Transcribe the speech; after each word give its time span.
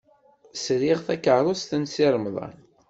Sriɣ 0.63 0.99
takeṛṛust 1.05 1.71
n 1.75 1.83
Si 1.93 2.07
Remḍan. 2.13 2.57